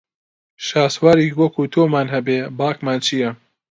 شاسوارێکی 0.67 1.37
وەکوو 1.39 1.71
تۆمان 1.73 2.07
هەبێ 2.15 2.37
باکمان 2.59 2.99
چییە 3.05 3.29